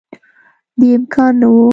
[0.79, 1.65] دې امکان نه وو